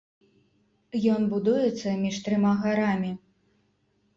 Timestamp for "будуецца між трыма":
1.35-2.51